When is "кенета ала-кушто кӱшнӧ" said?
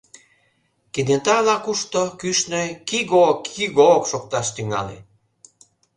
0.93-2.63